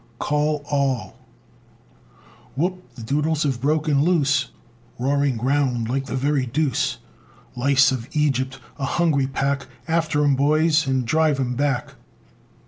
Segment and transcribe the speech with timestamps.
[0.17, 1.15] "CALL ALL"
[2.55, 2.83] Whoop!
[2.95, 4.49] the Doodles have broken loose,
[4.97, 6.97] Roaring round like the very deuce!
[7.55, 11.93] Lice of Egypt, a hungry pack, After 'em, boys, and drive 'em back.